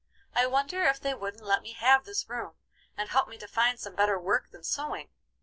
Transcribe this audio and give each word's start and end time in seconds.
I 0.33 0.47
wonder 0.47 0.81
if 0.85 0.99
they 0.99 1.13
wouldn't 1.13 1.43
let 1.45 1.61
me 1.61 1.73
have 1.73 2.05
this 2.05 2.27
room, 2.27 2.55
and 2.97 3.09
help 3.09 3.27
me 3.27 3.37
to 3.37 3.47
find 3.47 3.79
some 3.79 3.93
better 3.93 4.17
work 4.17 4.49
than 4.49 4.63
sewing? 4.63 5.11